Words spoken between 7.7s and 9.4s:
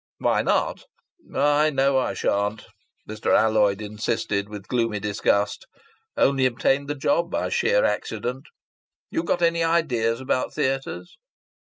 accident!... You